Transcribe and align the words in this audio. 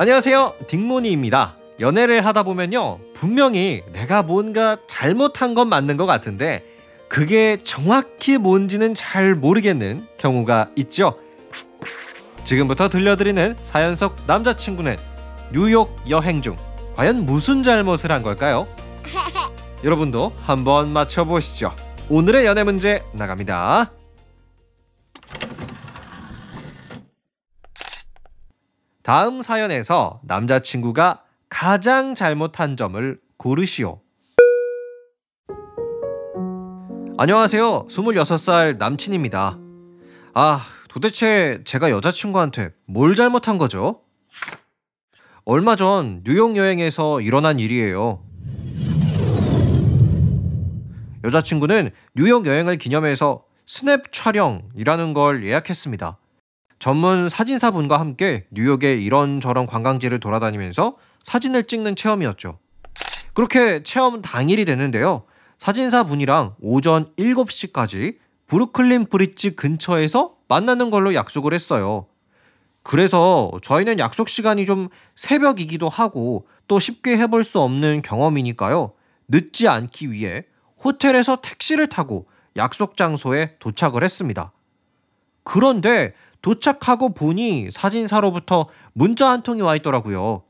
안녕하세요. 0.00 0.54
딩모니입니다. 0.66 1.56
연애를 1.78 2.24
하다 2.24 2.44
보면요. 2.44 3.00
분명히 3.12 3.82
내가 3.92 4.22
뭔가 4.22 4.78
잘못한 4.86 5.52
건 5.52 5.68
맞는 5.68 5.98
것 5.98 6.06
같은데 6.06 6.64
그게 7.06 7.58
정확히 7.62 8.38
뭔지는 8.38 8.94
잘 8.94 9.34
모르겠는 9.34 10.06
경우가 10.16 10.70
있죠. 10.76 11.18
지금부터 12.44 12.88
들려드리는 12.88 13.58
사연 13.60 13.94
속 13.94 14.16
남자친구는 14.26 14.96
뉴욕 15.52 15.94
여행 16.08 16.40
중 16.40 16.56
과연 16.96 17.26
무슨 17.26 17.62
잘못을 17.62 18.10
한 18.10 18.22
걸까요? 18.22 18.66
여러분도 19.84 20.32
한번 20.40 20.94
맞춰보시죠. 20.94 21.76
오늘의 22.08 22.46
연애 22.46 22.64
문제 22.64 23.04
나갑니다. 23.12 23.99
다음 29.02 29.40
사연에서 29.40 30.20
남자친구가 30.24 31.22
가장 31.48 32.14
잘못한 32.14 32.76
점을 32.76 33.18
고르시오. 33.38 34.00
안녕하세요. 37.16 37.86
26살 37.88 38.76
남친입니다. 38.76 39.58
아, 40.34 40.60
도대체 40.88 41.62
제가 41.64 41.90
여자친구한테 41.90 42.70
뭘 42.86 43.14
잘못한 43.14 43.56
거죠? 43.56 44.02
얼마 45.44 45.76
전 45.76 46.22
뉴욕 46.24 46.56
여행에서 46.56 47.22
일어난 47.22 47.58
일이에요. 47.58 48.22
여자친구는 51.24 51.90
뉴욕 52.14 52.46
여행을 52.46 52.76
기념해서 52.76 53.44
스냅 53.66 54.12
촬영이라는 54.12 55.12
걸 55.14 55.46
예약했습니다. 55.46 56.18
전문 56.80 57.28
사진사분과 57.28 58.00
함께 58.00 58.46
뉴욕의 58.50 59.04
이런저런 59.04 59.66
관광지를 59.66 60.18
돌아다니면서 60.18 60.96
사진을 61.22 61.64
찍는 61.64 61.94
체험이었죠. 61.94 62.58
그렇게 63.34 63.82
체험 63.82 64.22
당일이 64.22 64.64
됐는데요. 64.64 65.24
사진사분이랑 65.58 66.56
오전 66.58 67.14
7시까지 67.16 68.16
브루클린 68.46 69.10
브릿지 69.10 69.56
근처에서 69.56 70.36
만나는 70.48 70.88
걸로 70.88 71.14
약속을 71.14 71.52
했어요. 71.52 72.06
그래서 72.82 73.52
저희는 73.62 73.98
약속 73.98 74.30
시간이 74.30 74.64
좀 74.64 74.88
새벽이기도 75.14 75.90
하고 75.90 76.46
또 76.66 76.80
쉽게 76.80 77.18
해볼 77.18 77.44
수 77.44 77.60
없는 77.60 78.00
경험이니까요. 78.00 78.94
늦지 79.28 79.68
않기 79.68 80.12
위해 80.12 80.44
호텔에서 80.82 81.42
택시를 81.42 81.88
타고 81.88 82.26
약속 82.56 82.96
장소에 82.96 83.56
도착을 83.58 84.02
했습니다. 84.02 84.52
그런데 85.44 86.14
도착하고 86.42 87.12
보니 87.14 87.70
사진사로부터 87.70 88.66
문자 88.92 89.30
한 89.30 89.42
통이 89.42 89.60
와 89.62 89.76
있더라고요. 89.76 90.42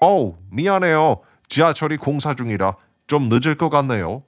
어우, 0.00 0.36
미안해요. 0.50 1.20
지하철이 1.48 1.96
공사 1.96 2.34
중이라 2.34 2.76
좀 3.06 3.28
늦을 3.28 3.56
것 3.56 3.70
같네요. 3.70 4.24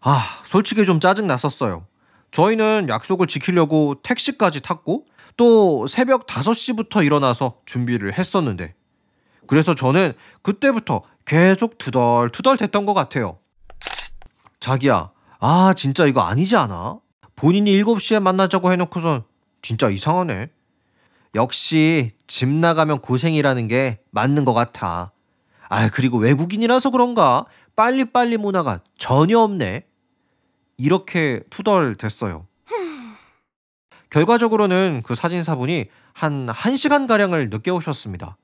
아, 0.00 0.22
솔직히 0.44 0.84
좀 0.84 1.00
짜증 1.00 1.26
났었어요. 1.26 1.86
저희는 2.30 2.88
약속을 2.88 3.26
지키려고 3.26 3.96
택시까지 4.02 4.60
탔고 4.60 5.06
또 5.36 5.86
새벽 5.86 6.26
5시부터 6.26 7.04
일어나서 7.04 7.60
준비를 7.64 8.12
했었는데 8.12 8.74
그래서 9.46 9.74
저는 9.74 10.12
그때부터 10.42 11.02
계속 11.24 11.78
투덜투덜 11.78 12.56
됐던 12.56 12.86
것 12.86 12.94
같아요. 12.94 13.38
자기야, 14.60 15.10
아, 15.40 15.72
진짜 15.76 16.06
이거 16.06 16.22
아니지 16.22 16.56
않아? 16.56 16.98
본인이 17.36 17.70
7시에 17.82 18.20
만나자고 18.20 18.72
해놓고선 18.72 19.24
진짜 19.64 19.88
이상하네. 19.88 20.50
역시 21.34 22.12
집 22.26 22.50
나가면 22.50 23.00
고생이라는 23.00 23.66
게 23.66 23.98
맞는 24.10 24.44
것 24.44 24.52
같아. 24.52 25.10
아, 25.70 25.88
그리고 25.88 26.18
외국인이라서 26.18 26.90
그런가 26.90 27.46
빨리빨리 27.74 28.36
문화가 28.36 28.80
전혀 28.98 29.38
없네. 29.38 29.86
이렇게 30.76 31.40
투덜 31.48 31.94
됐어요. 31.94 32.46
결과적으로는 34.10 35.00
그 35.02 35.14
사진사분이 35.14 35.86
한 36.12 36.46
1시간 36.46 37.08
가량을 37.08 37.48
늦게 37.48 37.70
오셨습니다. 37.70 38.36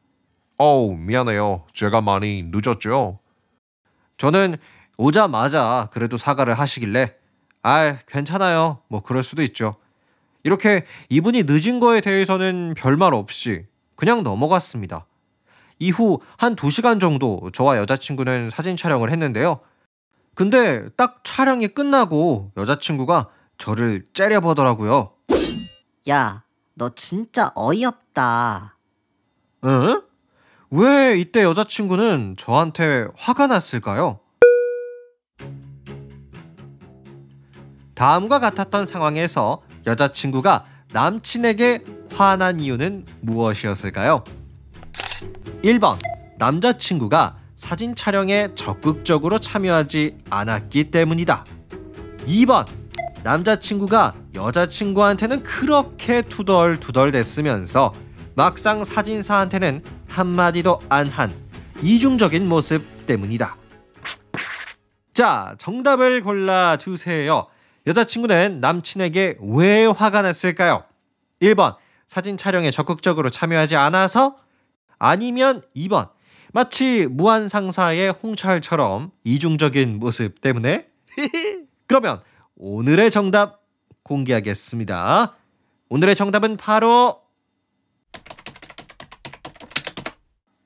어우, 0.57 0.97
미안해요. 0.97 1.67
제가 1.75 2.01
많이 2.01 2.45
늦었죠. 2.47 3.19
저는 4.17 4.57
오자마자 4.97 5.91
그래도 5.93 6.17
사과를 6.17 6.55
하시길래 6.59 7.15
아, 7.63 7.99
괜찮아요. 8.07 8.81
뭐 8.89 9.03
그럴 9.03 9.23
수도 9.23 9.43
있죠. 9.43 9.77
이렇게 10.43 10.85
이분이 11.09 11.45
늦은 11.47 11.81
거에 11.81 12.01
대해서는 12.01 12.75
별말 12.77 13.15
없이 13.15 13.67
그냥 13.97 14.23
넘어갔습니다. 14.23 15.07
이후 15.79 16.21
한 16.37 16.57
2시간 16.57 17.01
정도 17.01 17.51
저와 17.53 17.79
여자친구는 17.79 18.51
사진 18.51 18.77
촬영을 18.77 19.11
했는데요. 19.11 19.61
근데 20.35 20.89
딱 20.97 21.21
촬영이 21.25 21.69
끝나고 21.69 22.53
여자친구가 22.57 23.29
저를 23.59 24.07
째려보더라고요. 24.13 25.13
야, 26.09 26.45
너 26.75 26.91
진짜 26.95 27.51
어이없다. 27.55 28.77
응? 29.65 30.03
왜 30.71 31.19
이때 31.19 31.43
여자친구는 31.43 32.37
저한테 32.39 33.07
화가 33.17 33.49
났을까요? 33.49 34.21
다음과 37.95 38.39
같았던 38.39 38.85
상황에서 38.85 39.61
여자친구가 39.87 40.65
남친에게 40.93 41.85
화난 42.15 42.61
이유는 42.61 43.07
무엇이었을까요? 43.21 44.25
1번 45.63 45.99
남자친구가 46.39 47.37
사진 47.55 47.95
촬영에 47.95 48.49
적극적으로 48.55 49.39
참여하지 49.39 50.17
않았기 50.31 50.91
때문이다. 50.91 51.45
2번 52.27 52.67
남자친구가 53.23 54.15
여자친구한테는 54.35 55.43
그렇게 55.43 56.23
투덜투덜 56.23 57.13
됐으면서 57.13 57.93
막상 58.35 58.83
사진사한테는 58.83 59.83
한마디도 60.09 60.81
안 60.89 61.09
한 61.09 61.33
이중적인 61.83 62.49
모습 62.49 63.07
때문이다. 63.07 63.57
자, 65.15 65.55
정답을 65.59 66.23
골라 66.23 66.77
주세요. 66.79 67.47
여자친구는 67.91 68.61
남친에게 68.61 69.39
왜 69.41 69.85
화가 69.85 70.23
났을까요? 70.23 70.85
1번 71.43 71.75
사진 72.07 72.37
촬영에 72.37 72.71
적극적으로 72.71 73.31
참여하지 73.31 73.75
않아서 73.75 74.37
아니면 75.01 75.63
2번 75.75 76.11
마치 76.53 77.09
무한상사의 77.09 78.13
홍철처럼 78.13 79.11
이중적인 79.25 79.99
모습 79.99 80.41
때문에 80.41 80.87
그러면 81.89 82.23
오늘의 82.55 83.11
정답 83.11 83.61
공개하겠습니다. 84.05 85.35
오늘의 85.89 86.15
정답은 86.15 86.57
바로 86.59 87.23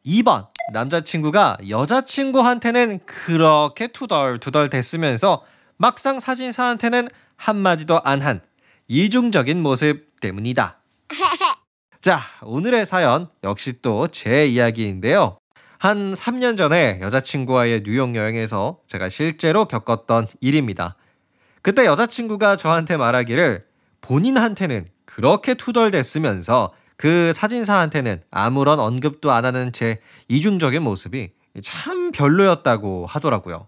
2번 0.04 0.48
남자친구가 0.74 1.56
여자친구한테는 1.70 3.00
그렇게 3.06 3.86
투덜투덜 3.86 4.68
됐으면서 4.68 5.42
막상 5.76 6.20
사진사한테는 6.20 7.08
한마디도 7.36 8.00
안 8.04 8.22
한 8.22 8.40
이중적인 8.88 9.62
모습 9.62 10.20
때문이다. 10.20 10.78
자, 12.00 12.20
오늘의 12.42 12.84
사연 12.86 13.28
역시 13.42 13.80
또 13.80 14.06
제 14.08 14.46
이야기인데요. 14.46 15.38
한 15.78 16.12
3년 16.12 16.56
전에 16.56 16.98
여자친구와의 17.02 17.82
뉴욕 17.84 18.14
여행에서 18.14 18.78
제가 18.86 19.08
실제로 19.08 19.66
겪었던 19.66 20.26
일입니다. 20.40 20.96
그때 21.62 21.84
여자친구가 21.86 22.56
저한테 22.56 22.96
말하기를 22.96 23.62
본인한테는 24.00 24.86
그렇게 25.06 25.54
투덜댔으면서 25.54 26.72
그 26.96 27.32
사진사한테는 27.34 28.22
아무런 28.30 28.80
언급도 28.80 29.32
안 29.32 29.44
하는 29.44 29.72
제 29.72 30.00
이중적인 30.28 30.82
모습이 30.82 31.30
참 31.62 32.12
별로였다고 32.12 33.06
하더라고요. 33.06 33.66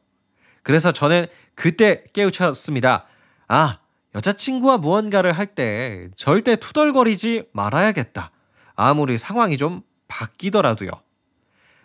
그래서 0.67 0.91
저는 0.91 1.27
그때 1.55 2.03
깨우쳤습니다. 2.13 3.07
아, 3.47 3.79
여자친구와 4.17 4.79
무언가를 4.79 5.33
할 5.33 5.55
때 5.55 6.09
절대 6.17 6.57
투덜거리지 6.57 7.45
말아야겠다. 7.53 8.33
아무리 8.75 9.17
상황이 9.17 9.59
좀 9.59 9.83
바뀌더라도요. 10.09 10.91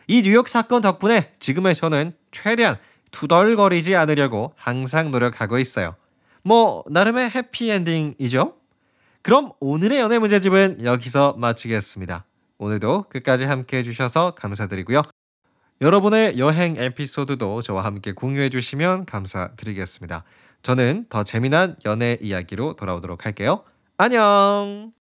이 0.07 0.23
뉴욕 0.23 0.47
사건 0.47 0.81
덕분에 0.81 1.31
지금의 1.37 1.75
저는 1.75 2.13
최대한 2.31 2.77
투덜거리지 3.11 3.95
않으려고 3.95 4.53
항상 4.57 5.11
노력하고 5.11 5.59
있어요. 5.59 5.95
뭐 6.41 6.83
나름의 6.89 7.29
해피엔딩이죠? 7.29 8.55
그럼 9.21 9.51
오늘의 9.59 9.99
연애 9.99 10.17
문제집은 10.17 10.79
여기서 10.83 11.35
마치겠습니다. 11.37 12.25
오늘도 12.57 13.09
끝까지 13.09 13.45
함께 13.45 13.77
해주셔서 13.77 14.31
감사드리고요. 14.31 15.03
여러분의 15.81 16.37
여행 16.37 16.75
에피소드도 16.77 17.63
저와 17.63 17.83
함께 17.83 18.11
공유해 18.11 18.49
주시면 18.49 19.05
감사드리겠습니다. 19.05 20.23
저는 20.61 21.07
더 21.09 21.23
재미난 21.23 21.75
연애 21.85 22.19
이야기로 22.21 22.75
돌아오도록 22.75 23.25
할게요. 23.25 23.65
안녕! 23.97 25.00